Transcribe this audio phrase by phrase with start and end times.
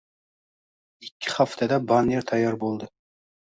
[1.09, 2.91] Ikki haftada banner tayyor boʻldi